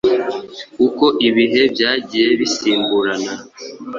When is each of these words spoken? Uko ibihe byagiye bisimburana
Uko 0.87 1.05
ibihe 1.27 1.61
byagiye 1.73 2.29
bisimburana 2.39 3.33